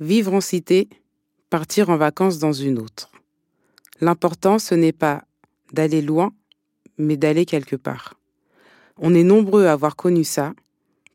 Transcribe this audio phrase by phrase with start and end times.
[0.00, 0.88] Vivre en cité,
[1.50, 3.10] partir en vacances dans une autre.
[4.00, 5.24] L'important, ce n'est pas
[5.74, 6.32] d'aller loin,
[6.96, 8.14] mais d'aller quelque part.
[8.96, 10.52] On est nombreux à avoir connu ça,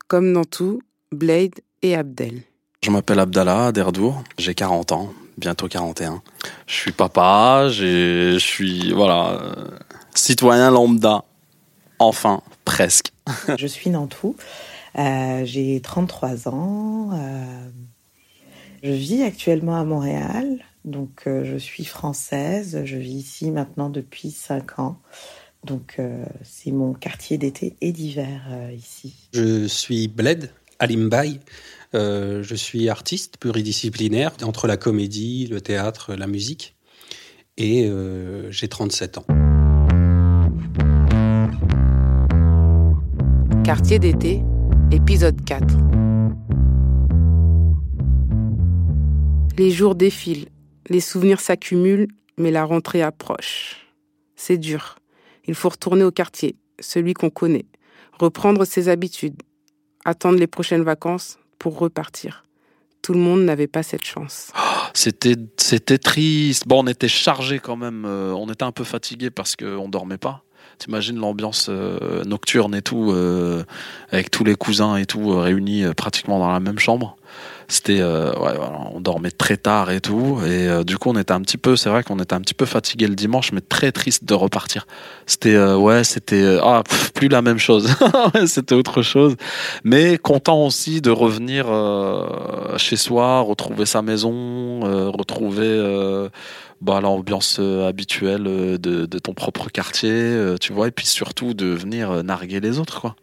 [0.07, 0.81] comme dans tout,
[1.11, 2.43] Blade et Abdel.
[2.83, 6.21] Je m'appelle Abdallah Derdour, j'ai 40 ans, bientôt 41.
[6.67, 9.65] Je suis papa, je suis voilà, euh,
[10.13, 11.23] citoyen lambda.
[11.97, 13.11] Enfin, presque.
[13.57, 14.35] je suis Nantou,
[14.99, 17.09] euh, j'ai 33 ans.
[17.13, 17.69] Euh,
[18.85, 22.81] je vis actuellement à Montréal, donc je suis française.
[22.85, 24.99] Je vis ici maintenant depuis 5 ans.
[25.63, 25.99] Donc
[26.43, 28.43] c'est mon quartier d'été et d'hiver
[28.77, 29.15] ici.
[29.33, 31.39] Je suis Bled, Alimbaï.
[31.93, 36.75] Euh, je suis artiste pluridisciplinaire entre la comédie, le théâtre, la musique.
[37.57, 39.25] Et euh, j'ai 37 ans.
[43.63, 44.43] Quartier d'été,
[44.91, 45.65] épisode 4.
[49.57, 50.49] Les jours défilent,
[50.89, 53.87] les souvenirs s'accumulent, mais la rentrée approche.
[54.35, 54.97] C'est dur.
[55.45, 57.65] Il faut retourner au quartier, celui qu'on connaît,
[58.19, 59.41] reprendre ses habitudes,
[60.03, 62.43] attendre les prochaines vacances pour repartir.
[63.01, 64.51] Tout le monde n'avait pas cette chance.
[64.93, 66.67] c'était c'était triste.
[66.67, 68.03] Bon, on était chargé quand même.
[68.05, 70.43] Euh, on était un peu fatigué parce qu'on dormait pas.
[70.77, 73.63] T'imagines l'ambiance euh, nocturne et tout, euh,
[74.11, 77.17] avec tous les cousins et tout réunis pratiquement dans la même chambre.
[77.67, 78.53] C'était euh, ouais,
[78.93, 80.39] on dormait très tard et tout.
[80.45, 82.53] Et euh, du coup on était un petit peu c'est vrai qu'on était un petit
[82.53, 84.85] peu fatigué le dimanche mais très triste de repartir.
[85.25, 86.83] C'était euh, ouais c'était ah
[87.15, 87.89] plus la même chose.
[88.45, 89.35] C'était autre chose.
[89.83, 91.65] Mais content aussi de revenir
[92.77, 96.29] chez soi retrouver sa maison retrouver
[96.81, 102.23] bah, l'ambiance habituelle de, de ton propre quartier tu vois et puis surtout de venir
[102.23, 103.15] narguer les autres quoi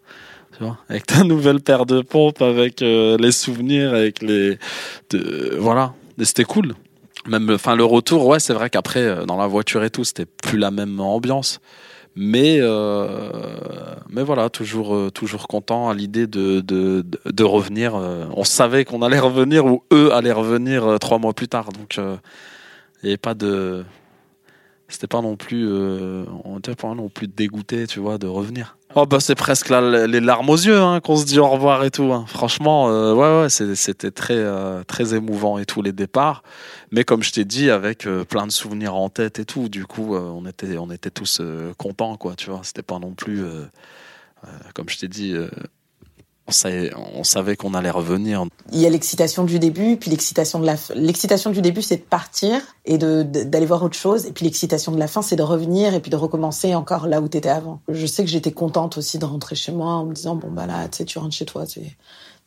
[0.89, 4.59] avec ta nouvelle paire de pompes, avec euh, les souvenirs, avec les,
[5.11, 6.75] de, voilà, c'était cool.
[7.27, 10.27] Même, enfin, le retour, ouais, c'est vrai qu'après, euh, dans la voiture et tout, c'était
[10.27, 11.61] plus la même ambiance.
[12.15, 13.31] Mais, euh,
[14.11, 17.95] mais voilà, toujours, toujours content à l'idée de, de, revenir.
[17.95, 21.71] On savait qu'on allait revenir ou eux allaient revenir trois mois plus tard.
[21.73, 21.99] Donc,
[23.03, 23.85] il n'y avait pas de,
[24.89, 25.71] c'était pas non plus,
[26.45, 28.77] on était pas non plus dégoûté, tu vois, de revenir.
[28.95, 31.91] Oh bah c'est presque les larmes aux yeux hein, qu'on se dit au revoir et
[31.91, 32.13] tout.
[32.13, 32.27] Hein.
[32.29, 36.43] Franchement, euh, ouais, ouais c'était très euh, très émouvant et tout les départs.
[36.91, 39.87] Mais comme je t'ai dit, avec euh, plein de souvenirs en tête et tout, du
[39.87, 41.41] coup, on était on était tous
[41.79, 42.35] contents quoi.
[42.37, 43.43] Tu vois, c'était pas non plus
[44.75, 45.35] comme je t'ai dit
[46.49, 48.45] on savait, qu'on allait revenir.
[48.73, 50.95] Il y a l'excitation du début, puis l'excitation de la fin.
[50.95, 54.27] L'excitation du début, c'est de partir et de, d'aller voir autre chose.
[54.27, 57.21] Et puis l'excitation de la fin, c'est de revenir et puis de recommencer encore là
[57.21, 57.81] où tu étais avant.
[57.89, 60.67] Je sais que j'étais contente aussi de rentrer chez moi en me disant, bon, bah
[60.67, 61.81] là, tu sais, tu rentres chez toi, tu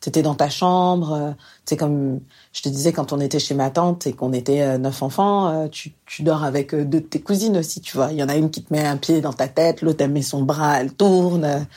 [0.05, 1.35] étais dans ta chambre.
[1.65, 2.19] C'est comme
[2.55, 5.49] je te disais quand on était chez ma tante et qu'on était euh, neuf enfants,
[5.49, 8.13] euh, tu, tu dors avec euh, deux de tes cousines aussi, tu vois.
[8.13, 10.11] Il y en a une qui te met un pied dans ta tête, l'autre elle
[10.11, 11.67] met son bras, elle tourne.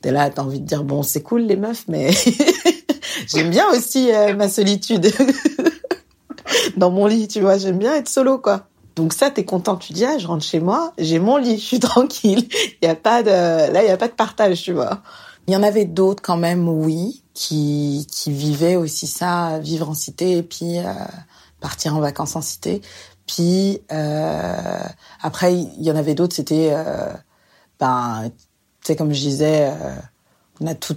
[0.00, 2.10] T'es là, t'as envie de dire bon, c'est cool les meufs, mais
[3.26, 5.12] j'aime bien aussi euh, ma solitude
[6.76, 7.58] dans mon lit, tu vois.
[7.58, 8.68] J'aime bien être solo, quoi.
[8.94, 11.64] Donc ça, t'es content, tu dis ah, je rentre chez moi, j'ai mon lit, je
[11.64, 12.48] suis tranquille.
[12.80, 13.30] Il y a pas de,
[13.72, 15.02] là, il y a pas de partage, tu vois.
[15.48, 19.94] Il y en avait d'autres quand même, oui, qui qui vivaient aussi ça, vivre en
[19.94, 20.92] cité et puis euh,
[21.60, 22.82] partir en vacances en cité.
[23.26, 24.80] Puis euh,
[25.22, 26.72] après, il y en avait d'autres, c'était
[27.80, 28.30] ben
[28.88, 29.96] c'est comme je disais, euh,
[30.60, 30.96] on a tous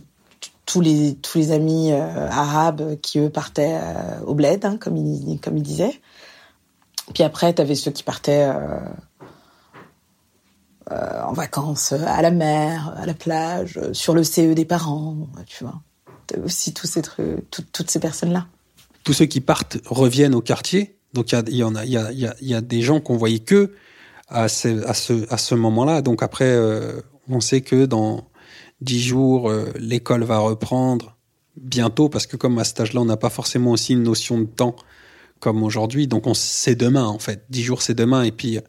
[0.79, 5.41] les tous les amis euh, arabes qui eux partaient euh, au bled, hein, comme il
[5.41, 5.99] comme il disait.
[7.13, 8.49] Puis après, tu avais ceux qui partaient
[10.89, 15.81] en vacances à la mer, à la plage, sur le CE des parents, tu vois.
[16.45, 18.47] aussi tous ces trucs, toutes ces personnes-là.
[19.03, 20.97] Tous ceux qui partent reviennent au quartier.
[21.11, 23.73] Donc il y, en a, il y y, y a, des gens qu'on voyait que
[24.29, 26.01] à ce, à ce, à ce moment-là.
[26.01, 26.55] Donc après,
[27.31, 28.29] on sait que dans
[28.81, 31.17] dix jours, euh, l'école va reprendre
[31.57, 34.45] bientôt, parce que comme à cet âge-là, on n'a pas forcément aussi une notion de
[34.45, 34.75] temps
[35.39, 36.07] comme aujourd'hui.
[36.07, 37.45] Donc on c'est demain, en fait.
[37.49, 38.23] Dix jours, c'est demain.
[38.23, 38.59] Et puis,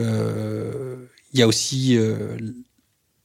[0.00, 0.96] euh,
[1.32, 2.36] il y a aussi euh,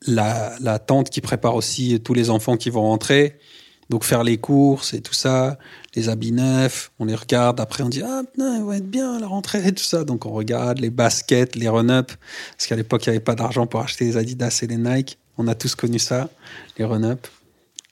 [0.07, 3.39] la, tante qui prépare aussi tous les enfants qui vont rentrer.
[3.89, 5.57] Donc faire les courses et tout ça,
[5.95, 9.19] les habits neufs, on les regarde, après on dit ah putain, ils vont être bien
[9.19, 10.03] la rentrée et tout ça.
[10.03, 12.11] Donc on regarde les baskets, les run-up,
[12.57, 15.17] parce qu'à l'époque il n'y avait pas d'argent pour acheter les Adidas et les Nike.
[15.37, 16.29] On a tous connu ça,
[16.77, 17.27] les run-up.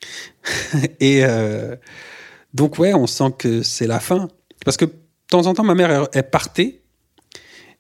[0.99, 1.75] et euh,
[2.53, 4.27] donc ouais, on sent que c'est la fin.
[4.65, 4.93] Parce que de
[5.37, 6.81] temps en temps, ma mère, elle, partait.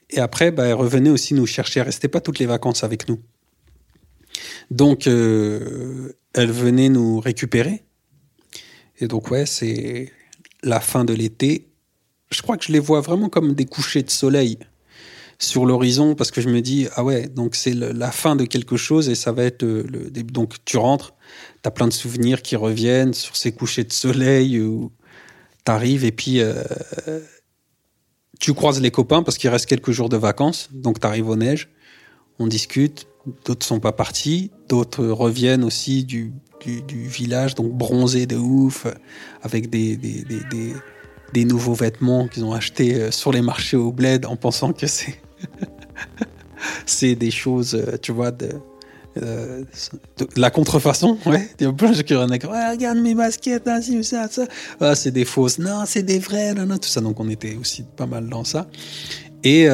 [0.09, 1.81] Et après, bah, elle revenait aussi nous chercher.
[1.81, 3.19] Elle restait pas toutes les vacances avec nous.
[4.69, 7.83] Donc, euh, elle venait nous récupérer.
[9.01, 10.11] Et donc, ouais, c'est
[10.63, 11.67] la fin de l'été.
[12.29, 14.59] Je crois que je les vois vraiment comme des couchers de soleil
[15.39, 18.77] sur l'horizon parce que je me dis, ah ouais, donc c'est la fin de quelque
[18.77, 21.13] chose et ça va être le, donc tu rentres,
[21.63, 24.91] tu as plein de souvenirs qui reviennent sur ces couchers de soleil où
[25.65, 26.63] tu arrives et puis euh,
[28.39, 31.35] tu croises les copains parce qu'il reste quelques jours de vacances, donc tu arrives aux
[31.35, 31.69] neiges,
[32.37, 33.07] on discute,
[33.45, 36.33] d'autres sont pas partis, d'autres reviennent aussi du,
[36.65, 38.87] du, village, donc bronzés de ouf,
[39.41, 40.25] avec des, des,
[41.33, 44.87] des, nouveaux vêtements qu'ils ont achetés euh, sur les marchés au bled en pensant que
[44.87, 45.15] c'est
[46.85, 48.49] c'est des choses, euh, tu vois, de,
[49.21, 49.63] euh,
[50.35, 51.49] la contrefaçon, ouais.
[51.59, 54.45] Il y a plein de gens qui regarde mes baskets, hein, ça, ça.
[54.79, 57.01] Ah, c'est des fausses, non, c'est des vraies, non, non, tout ça.
[57.01, 58.67] Donc on était aussi pas mal dans ça.
[59.43, 59.67] Et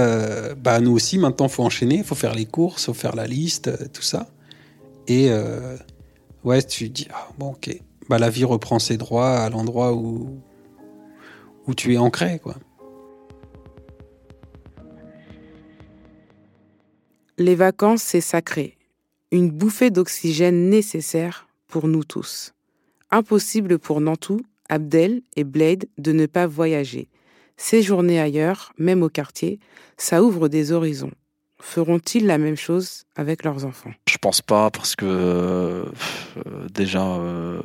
[0.63, 4.01] bah, nous aussi, maintenant, faut enchaîner, faut faire les courses, faut faire la liste, tout
[4.01, 4.27] ça.
[5.09, 5.29] Et
[6.47, 7.69] ouais, tu dis, ah, bon, ok,
[8.07, 10.41] bah, la vie reprend ses droits à l'endroit où,
[11.75, 12.55] tu es ancré, quoi.
[17.37, 18.77] Les vacances, c'est sacré.
[19.31, 22.53] Une bouffée d'oxygène nécessaire pour nous tous.
[23.11, 24.39] Impossible pour Nantou,
[24.69, 27.09] Abdel et Blade de ne pas voyager.
[27.57, 29.59] Séjourner ailleurs, même au quartier,
[29.97, 31.11] ça ouvre des horizons.
[31.59, 33.91] Feront-ils la même chose avec leurs enfants?
[34.07, 35.85] Je pense pas parce que euh,
[36.71, 37.61] déjà euh,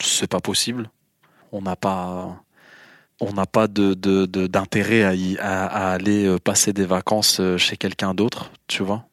[0.00, 0.90] c'est pas possible.
[1.50, 2.42] On n'a pas
[3.20, 3.94] on n'a pas de,
[4.46, 5.02] d'intérêt
[5.40, 9.04] à, aller euh, passer des vacances euh, chez quelqu'un d'autre, tu vois.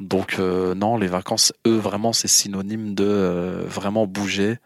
[0.00, 4.58] Donc euh, non, les vacances, eux, vraiment, c'est synonyme de vraiment bouger,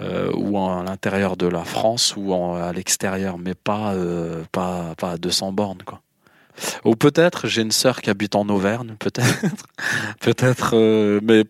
[0.00, 3.94] ou à l'intérieur de la France, ou à l'extérieur, mais pas,
[4.52, 6.02] pas, pas à 200 bornes, quoi.
[6.84, 9.44] Ou peut-être, j'ai une sœur qui habite en Auvergne, peut-être,
[10.20, 11.44] peut-être, mais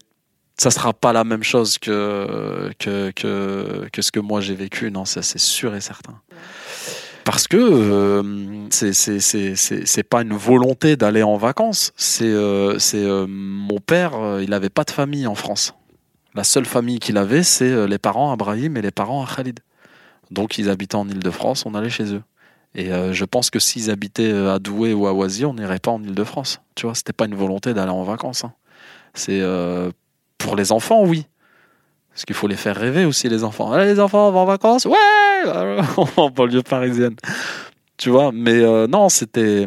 [0.58, 5.04] ça sera pas la même chose que, que, que, ce que moi j'ai vécu, non,
[5.04, 6.20] ça c'est sûr et certain.
[7.26, 8.22] Parce que euh,
[8.70, 11.92] c'est pas une volonté d'aller en vacances.
[11.96, 15.74] C'est euh, c'est euh, mon père, euh, il n'avait pas de famille en France.
[16.36, 19.58] La seule famille qu'il avait, c'est les parents à Brahim et les parents à Khalid.
[20.30, 22.22] Donc ils habitaient en Ile-de-France, on allait chez eux.
[22.76, 26.02] Et je pense que s'ils habitaient à Douai ou à Oisy, on n'irait pas en
[26.02, 26.60] Ile-de-France.
[26.74, 28.44] Tu vois, c'était pas une volonté d'aller en vacances.
[28.44, 28.52] Hein.
[29.14, 29.42] C'est
[30.36, 31.26] pour les enfants, oui.
[32.16, 33.72] Parce qu'il faut les faire rêver aussi, les enfants.
[33.72, 34.96] Allez, les enfants, on va en vacances Ouais
[36.16, 37.14] En banlieue parisienne.
[37.98, 39.66] Tu vois, mais euh, non, c'était.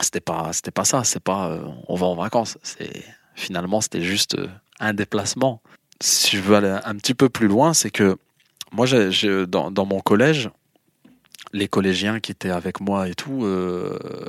[0.00, 1.04] C'était pas, c'était pas ça.
[1.04, 2.56] C'est pas euh, on va en vacances.
[2.62, 3.04] C'est
[3.34, 4.48] finalement c'était juste euh,
[4.80, 5.60] un déplacement.
[6.00, 8.16] Si je veux aller un petit peu plus loin, c'est que
[8.72, 8.86] moi,
[9.46, 10.48] dans, mon collège,
[11.52, 13.46] les collégiens qui étaient avec moi et tout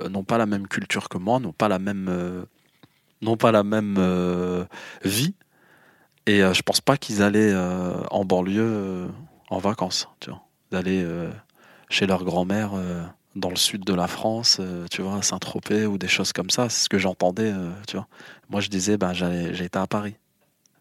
[0.10, 2.46] n'ont pas la même culture que moi, n'ont pas la même,
[3.22, 4.68] n'ont pas la même
[5.04, 5.34] vie.
[6.30, 9.08] Et euh, je pense pas qu'ils allaient euh, en banlieue euh,
[9.50, 10.44] en vacances, tu vois.
[10.72, 11.04] D'aller
[11.90, 12.74] chez leur grand-mère
[13.36, 14.62] dans le sud de la France,
[14.92, 16.70] tu vois, à Saint-Tropez ou des choses comme ça.
[16.70, 17.52] C'est ce que j'entendais,
[17.88, 18.08] tu vois.
[18.52, 20.16] Moi, je disais, ben, j'ai à Paris.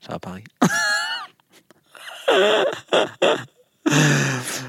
[0.02, 0.44] J'étais à Paris.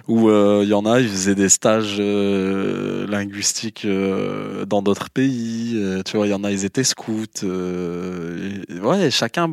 [0.08, 5.10] où il euh, y en a, ils faisaient des stages euh, linguistiques euh, dans d'autres
[5.10, 5.80] pays.
[6.06, 7.26] tu vois, il y en a, ils étaient scouts.
[7.44, 9.50] ouais, chacun,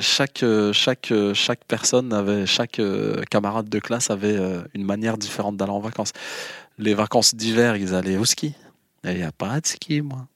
[0.00, 2.80] chaque, chaque, chaque personne avait, chaque
[3.30, 4.38] camarade de classe avait
[4.74, 6.12] une manière différente d'aller en vacances.
[6.78, 8.54] Les vacances d'hiver, ils allaient au ski.
[9.04, 10.26] Il n'y a pas de ski, moi.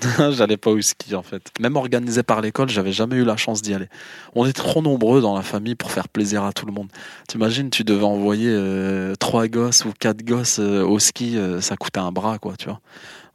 [0.30, 1.50] J'allais pas au ski en fait.
[1.60, 3.88] Même organisé par l'école, j'avais jamais eu la chance d'y aller.
[4.34, 6.88] On est trop nombreux dans la famille pour faire plaisir à tout le monde.
[7.28, 11.76] T'imagines, tu devais envoyer euh, trois gosses ou quatre gosses euh, au ski, euh, ça
[11.76, 12.80] coûtait un bras quoi, tu vois.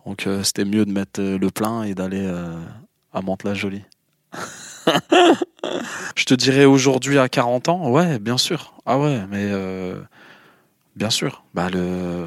[0.05, 2.27] Donc c'était mieux de mettre le plein et d'aller
[3.13, 3.83] à Mantes-la-Jolie.
[6.15, 8.73] Je te dirais aujourd'hui à 40 ans, ouais, bien sûr.
[8.87, 9.51] Ah ouais, mais
[10.95, 11.43] bien sûr.
[11.53, 12.25] Bah le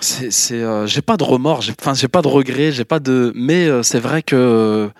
[0.00, 3.66] c'est euh, j'ai pas de remords enfin j'ai pas de regrets j'ai pas de mais
[3.66, 4.90] euh, c'est vrai que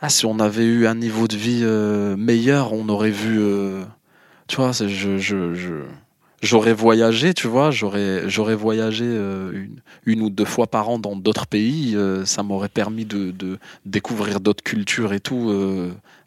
[0.00, 3.40] ah, si on avait eu un niveau de vie euh, meilleur on aurait vu
[4.46, 5.84] tu vois je,
[6.42, 11.16] j'aurais voyagé tu vois j'aurais j'aurais voyagé une, une, ou deux fois par an dans
[11.16, 15.52] d'autres pays ça m'aurait permis de, de découvrir d'autres cultures et tout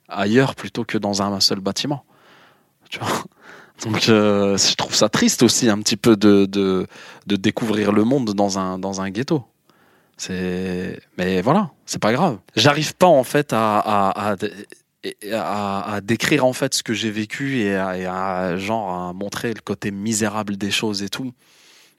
[0.07, 2.05] ailleurs plutôt que dans un seul bâtiment.
[2.89, 3.23] Tu vois
[3.81, 6.87] donc euh, je trouve ça triste aussi un petit peu de, de,
[7.27, 9.43] de découvrir le monde dans un, dans un ghetto.
[10.29, 12.37] Mais voilà, c'est pas grave.
[12.55, 14.35] J'arrive pas en fait à, à,
[15.31, 19.61] à, à, décrire en fait ce que j'ai vécu et à, genre à montrer le
[19.61, 21.33] côté misérable des choses et tout.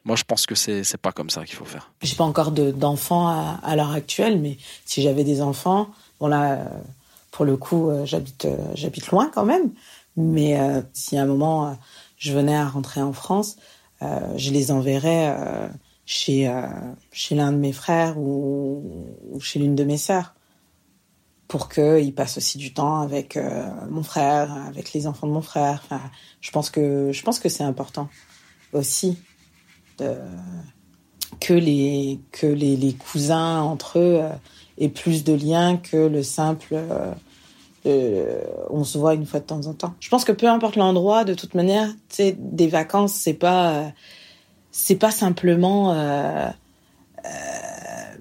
[0.07, 1.91] Moi, je pense que c'est c'est pas comme ça qu'il faut faire.
[2.03, 5.89] J'ai pas encore d'enfants à, à l'heure actuelle, mais si j'avais des enfants,
[6.21, 6.59] bon là,
[7.31, 9.71] pour le coup, euh, j'habite euh, j'habite loin quand même.
[10.17, 11.75] Mais euh, si à un moment euh,
[12.17, 13.57] je venais à rentrer en France,
[14.03, 15.37] euh, je les enverrais
[16.07, 16.53] chez
[17.11, 19.09] chez l'un de mes frères ou,
[19.41, 20.35] chez l'une de mes sœurs
[21.49, 23.39] pour qu'ils passent aussi du temps avec
[23.91, 25.81] mon frère, avec les enfants de mon frère.
[25.85, 26.01] Enfin,
[26.41, 28.09] je pense que que c'est important
[28.73, 29.19] aussi
[29.99, 34.23] que les que les, les cousins entre eux
[34.79, 36.77] aient plus de liens que le simple
[37.87, 39.95] euh, on se voit une fois de temps en temps.
[40.01, 41.89] Je pense que peu importe l'endroit, de toute manière,
[42.19, 43.89] des vacances, c'est pas, euh,
[44.71, 46.49] c'est pas simplement, euh,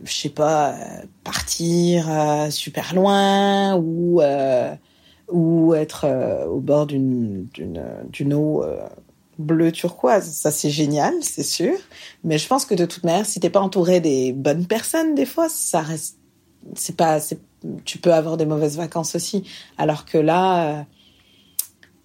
[0.04, 0.76] je sais pas,
[1.24, 2.10] partir
[2.50, 4.22] super loin ou
[5.32, 7.48] ou être au bord d'une
[8.34, 8.64] eau
[9.40, 10.30] bleue turquoise.
[10.30, 11.74] Ça c'est génial, c'est sûr.
[12.24, 15.26] Mais je pense que de toute manière, si t'es pas entouré des bonnes personnes, des
[15.26, 16.18] fois, ça reste,
[16.76, 17.20] c'est pas,
[17.86, 19.44] tu peux avoir des mauvaises vacances aussi.
[19.78, 20.84] Alors que là, euh,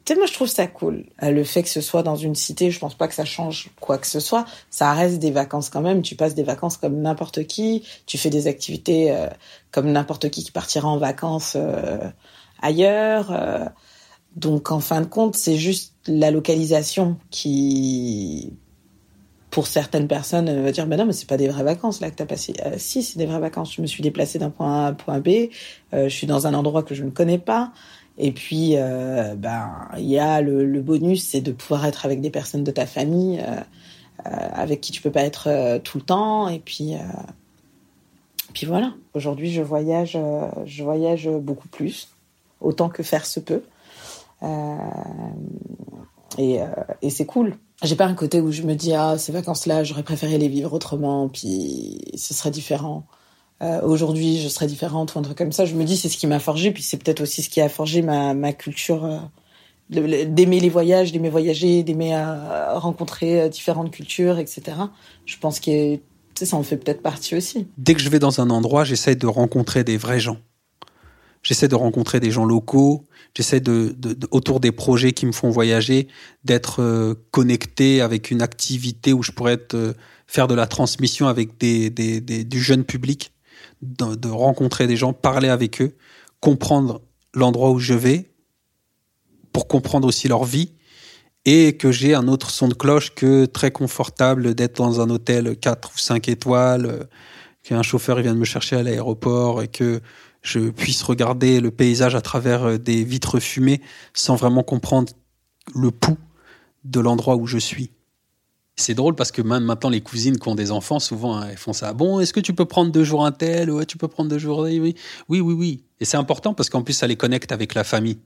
[0.05, 1.07] tu sais, moi je trouve ça cool.
[1.23, 3.71] Euh, le fait que ce soit dans une cité, je pense pas que ça change
[3.81, 4.47] quoi que ce soit.
[4.71, 6.03] Ça reste des vacances quand même.
[6.03, 7.85] Tu passes des vacances comme n'importe qui.
[8.07, 9.29] Tu fais des activités euh,
[9.71, 11.57] comme n'importe qui qui partira en vacances
[12.62, 13.33] ailleurs.
[14.37, 18.53] Donc en fin de compte, c'est juste la localisation qui
[19.50, 22.11] pour certaines personnes, euh, va dire, ben non, mais c'est pas des vraies vacances là
[22.11, 22.55] que t'as passé.
[22.67, 23.75] Euh, si, c'est des vraies vacances.
[23.75, 25.28] Je me suis déplacée d'un point A à un point B.
[25.95, 27.73] Euh, je suis dans un endroit que je ne connais pas.
[28.19, 32.31] Et puis, euh, ben, il y a le, bonus, c'est de pouvoir être avec des
[32.31, 33.40] personnes de ta famille,
[34.25, 36.49] avec qui tu peux pas être tout le temps.
[36.49, 36.95] Et puis,
[38.55, 38.93] puis voilà.
[39.14, 40.19] Aujourd'hui, je voyage,
[40.67, 42.09] je voyage beaucoup plus,
[42.61, 43.62] autant que faire se peut.
[46.38, 46.59] Et,
[47.02, 47.55] et c'est cool.
[47.82, 50.73] J'ai pas un côté où je me dis ah ces vacances-là j'aurais préféré les vivre
[50.73, 53.06] autrement puis ce serait différent.
[53.62, 55.64] Euh, Aujourd'hui je serais différente ou un truc comme ça.
[55.64, 57.68] Je me dis c'est ce qui m'a forgé puis c'est peut-être aussi ce qui a
[57.68, 59.18] forgé ma, ma culture euh,
[59.90, 64.62] d'aimer les voyages, d'aimer voyager, d'aimer euh, rencontrer euh, différentes cultures, etc.
[65.25, 65.99] Je pense que
[66.35, 67.66] ça en fait peut-être partie aussi.
[67.78, 70.37] Dès que je vais dans un endroit, j'essaie de rencontrer des vrais gens.
[71.42, 73.07] J'essaie de rencontrer des gens locaux.
[73.35, 73.97] J'essaie de,
[74.30, 76.09] autour des projets qui me font voyager,
[76.45, 79.95] d'être euh, connecté avec une activité où je pourrais être, euh,
[80.26, 83.33] faire de la transmission avec des, des, du jeune public,
[83.83, 85.95] de, de rencontrer des gens, parler avec eux,
[86.40, 87.02] comprendre
[87.35, 88.30] l'endroit où je vais,
[89.52, 90.73] pour comprendre aussi leur vie,
[91.45, 95.57] et que j'ai un autre son de cloche que très confortable d'être dans un hôtel
[95.57, 97.04] 4 ou 5 étoiles, euh,
[97.62, 100.00] qu'un chauffeur vient de me chercher à l'aéroport et que
[100.42, 103.80] je puisse regarder le paysage à travers euh, des vitres fumées
[104.14, 105.12] sans vraiment comprendre
[105.75, 106.18] le pouls
[106.85, 107.90] de l'endroit où je suis.
[108.76, 111.73] C'est drôle parce que maintenant, les cousines qui ont des enfants, souvent, hein, elles font
[111.73, 111.92] ça.
[111.92, 113.73] Bon, est-ce que tu peux prendre deux jours un tel?
[113.73, 114.61] Ouais, tu peux prendre deux jours.
[114.61, 114.95] Oui,
[115.28, 115.83] oui, oui.
[115.99, 118.18] Et c'est important parce qu'en plus, ça les connecte avec la famille.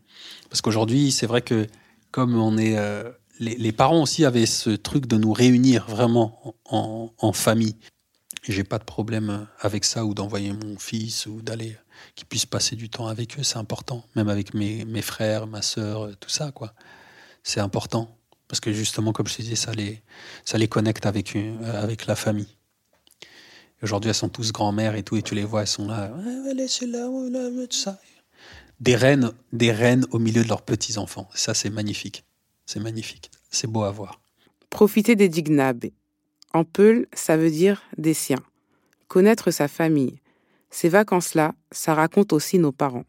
[0.50, 1.66] Parce qu'aujourd'hui, c'est vrai que
[2.10, 2.76] comme on est.
[2.76, 7.74] Euh, les, parents aussi avaient ce truc de nous réunir vraiment en, en, en famille.
[8.42, 11.76] J'ai pas de problème avec ça ou d'envoyer mon fils ou d'aller
[12.16, 14.04] qu'ils puissent passer du temps avec eux, c'est important.
[14.16, 16.74] Même avec mes, mes frères, ma sœur, tout ça, quoi.
[17.44, 18.16] C'est important.
[18.48, 20.02] Parce que justement, comme je te disais, ça les,
[20.44, 22.54] ça les connecte avec, une, avec la famille.
[23.82, 26.12] Aujourd'hui, elles sont tous grand-mères et tout, et tu les vois, elles sont là.
[26.50, 27.08] Allez, c'est là,
[27.68, 27.98] tout ça.
[28.80, 31.28] Des reines, des reines au milieu de leurs petits-enfants.
[31.34, 32.24] Ça, c'est magnifique.
[32.66, 33.30] C'est magnifique.
[33.50, 34.20] C'est beau à voir.
[34.70, 35.86] Profiter des dignab.
[36.52, 38.42] En Peul, ça veut dire des siens.
[39.08, 40.20] Connaître sa famille.
[40.70, 43.04] Ces vacances-là, ça raconte aussi nos parents.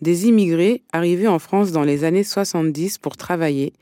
[0.00, 3.72] Des immigrés arrivés en France dans les années 70 pour travailler,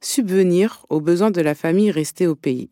[0.00, 2.70] subvenir aux besoins de la famille restée au pays.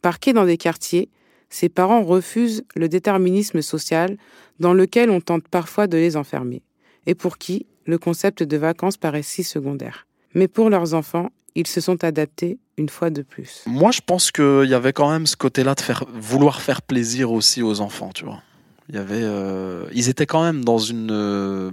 [0.00, 1.08] Parqués dans des quartiers,
[1.50, 4.16] ces parents refusent le déterminisme social
[4.58, 6.62] dans lequel on tente parfois de les enfermer,
[7.06, 10.06] et pour qui le concept de vacances paraît si secondaire.
[10.34, 13.62] Mais pour leurs enfants, ils se sont adaptés une fois de plus.
[13.66, 17.62] Moi, je pense qu'il y avait quand même ce côté-là de vouloir faire plaisir aussi
[17.62, 18.42] aux enfants, tu vois.
[18.88, 21.70] Il y avait, euh, ils étaient quand même dans une, euh,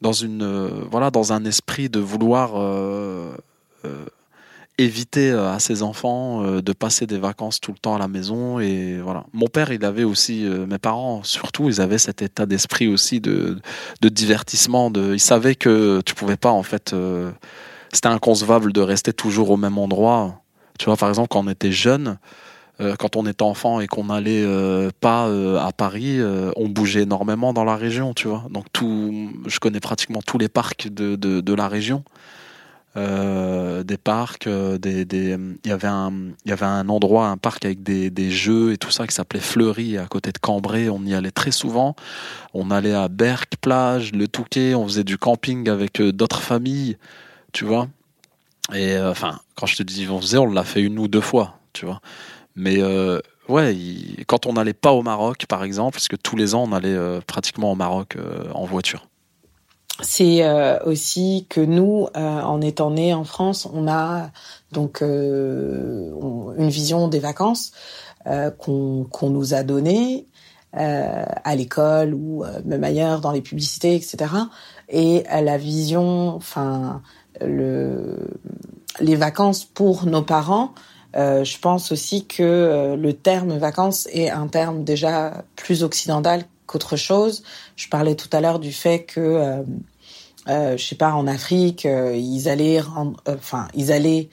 [0.00, 2.52] dans une, euh, voilà, dans un esprit de vouloir
[4.78, 9.00] éviter à ses enfants de passer des vacances tout le temps à la maison et
[9.00, 9.26] voilà.
[9.32, 13.58] Mon père, il avait aussi, mes parents surtout, ils avaient cet état d'esprit aussi de,
[14.02, 14.90] divertissement.
[14.94, 16.94] Ils savaient que tu pouvais pas en fait,
[17.92, 20.42] c'était inconcevable de rester toujours au même endroit.
[20.78, 22.18] Tu vois, par exemple, quand on était jeune,
[22.80, 26.20] euh, quand on était enfant et qu'on n'allait euh, pas euh, à Paris,
[26.56, 28.44] on bougeait énormément dans la région, tu vois.
[28.50, 32.02] Donc tout, je connais pratiquement tous les parcs de, de, la région.
[32.96, 36.12] des parcs, des, des, il y avait un,
[36.44, 39.14] il y avait un endroit, un parc avec des, des jeux et tout ça qui
[39.14, 40.88] s'appelait Fleury à côté de Cambrai.
[40.88, 41.94] On y allait très souvent.
[42.54, 44.74] On allait à Berck plage, le Touquet.
[44.74, 46.96] On faisait du camping avec d'autres familles,
[47.52, 47.88] tu vois.
[48.74, 51.58] Et enfin, quand je te dis on faisait, on l'a fait une ou deux fois,
[51.72, 52.00] tu vois.
[52.54, 53.18] Mais euh,
[53.48, 53.76] ouais,
[54.26, 56.88] quand on n'allait pas au Maroc, par exemple, parce que tous les ans on allait
[56.88, 59.06] euh, pratiquement au Maroc euh, en voiture.
[60.00, 60.42] C'est
[60.84, 64.30] aussi que nous, en étant nés en France, on a
[64.72, 67.72] donc une vision des vacances
[68.24, 70.26] qu'on nous a données
[70.72, 74.16] à l'école ou même ailleurs dans les publicités, etc.
[74.88, 77.02] Et la vision, enfin,
[77.40, 78.18] le,
[79.00, 80.74] les vacances pour nos parents
[81.14, 86.44] euh, je pense aussi que euh, le terme vacances est un terme déjà plus occidental
[86.66, 87.42] qu'autre chose.
[87.76, 89.62] Je parlais tout à l'heure du fait que, euh,
[90.48, 92.80] euh je sais pas, en Afrique, ils allaient,
[93.26, 94.30] enfin, ils allaient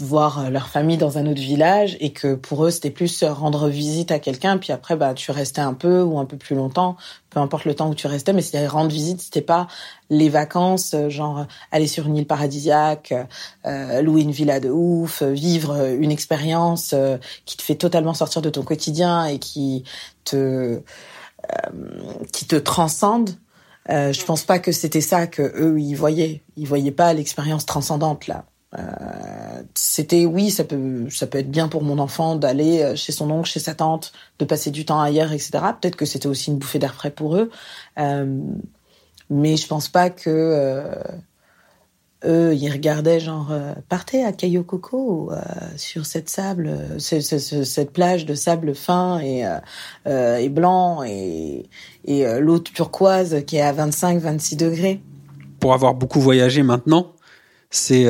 [0.00, 3.68] voir euh, leur famille dans un autre village et que pour eux c'était plus rendre
[3.68, 6.96] visite à quelqu'un puis après bah tu restais un peu ou un peu plus longtemps
[7.30, 9.68] peu importe le temps où tu restais mais c'était rendre visite c'était pas
[10.10, 13.14] les vacances euh, genre aller sur une île paradisiaque
[13.66, 16.94] euh, louer une villa de ouf vivre une expérience
[17.44, 19.84] qui te fait totalement sortir de ton quotidien et qui
[20.24, 20.80] te
[22.32, 23.30] qui te transcende.
[23.88, 26.42] Je pense pas que c'était ça que eux ils voyaient.
[26.56, 28.46] Ils voyaient pas l'expérience transcendante là
[28.78, 33.12] euh, c'était oui, ça peut ça peut être bien pour mon enfant d'aller euh, chez
[33.12, 35.50] son oncle, chez sa tante, de passer du temps ailleurs, etc.
[35.80, 37.50] Peut-être que c'était aussi une bouffée d'air frais pour eux,
[37.98, 38.40] euh,
[39.30, 40.90] mais je pense pas que
[42.24, 43.52] eux ils regardaient genre
[43.88, 45.30] partez à Cayo Coco
[45.76, 49.44] sur cette sable, cette plage de sable fin et
[50.06, 51.68] et blanc et
[52.04, 55.00] et l'eau turquoise qui est à 25-26 degrés.
[55.60, 57.12] Pour avoir beaucoup voyagé maintenant,
[57.70, 58.06] c'est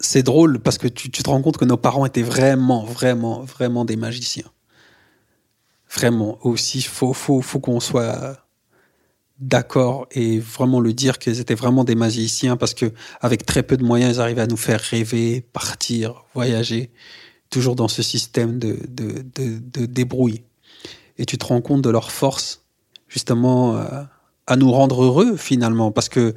[0.00, 3.84] c'est drôle parce que tu, te rends compte que nos parents étaient vraiment, vraiment, vraiment
[3.84, 4.50] des magiciens.
[5.94, 6.38] Vraiment.
[6.42, 8.38] Aussi, faut, faut, faut qu'on soit
[9.38, 13.76] d'accord et vraiment le dire qu'ils étaient vraiment des magiciens parce que avec très peu
[13.76, 16.90] de moyens, ils arrivaient à nous faire rêver, partir, voyager,
[17.50, 20.42] toujours dans ce système de, de, de, débrouille.
[21.18, 22.64] Et tu te rends compte de leur force,
[23.08, 24.02] justement, euh,
[24.46, 26.34] à nous rendre heureux finalement, parce que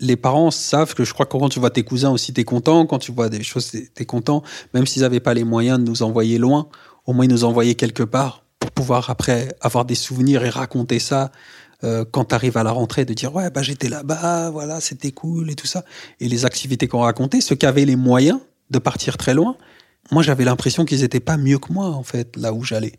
[0.00, 2.44] les parents savent que je crois que quand tu vois tes cousins aussi, tu es
[2.44, 2.86] content.
[2.86, 4.42] Quand tu vois des choses, tu es content.
[4.74, 6.68] Même s'ils n'avaient pas les moyens de nous envoyer loin,
[7.06, 10.98] au moins ils nous envoyaient quelque part pour pouvoir après avoir des souvenirs et raconter
[10.98, 11.30] ça
[11.84, 15.12] euh, quand tu arrives à la rentrée, de dire ouais, bah j'étais là-bas, voilà, c'était
[15.12, 15.84] cool et tout ça.
[16.20, 19.56] Et les activités qu'on racontait, ceux qui avaient les moyens de partir très loin,
[20.10, 22.94] moi j'avais l'impression qu'ils n'étaient pas mieux que moi en fait, là où j'allais.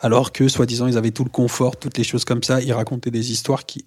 [0.00, 3.12] Alors que, soi-disant, ils avaient tout le confort, toutes les choses comme ça, ils racontaient
[3.12, 3.86] des histoires qui,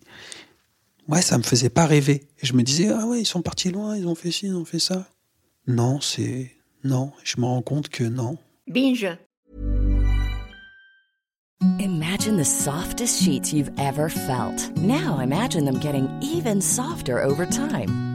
[1.07, 2.27] ouais, ça me faisait pas rêver.
[2.41, 4.55] Et je me disais, ah ouais, ils sont partis loin, ils ont fait ci, ils
[4.55, 5.07] ont fait ça.
[5.67, 6.51] Non, c'est.
[6.83, 8.37] Non, je me rends compte que non.
[8.67, 9.07] Binge.
[11.79, 14.69] Imagine the softest sheets you've ever felt.
[14.77, 18.14] Now imagine them getting even softer over time.